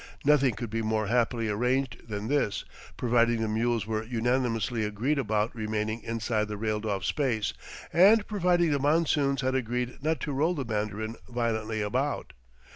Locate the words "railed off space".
6.57-7.53